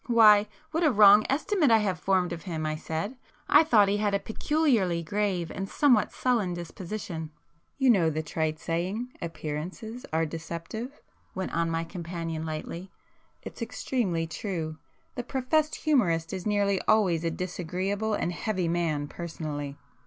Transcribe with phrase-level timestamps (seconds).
[0.07, 4.15] "Why, what a wrong estimate I have formed of him!" I said—"I thought he had
[4.15, 7.29] a peculiarly grave and somewhat sullen disposition."
[7.77, 10.99] "You know the trite saying—appearances are deceptive?"
[11.35, 14.79] went on my companion lightly—"It's extremely true.
[15.13, 19.77] The professed humourist is nearly always a disagreeable and heavy man personally.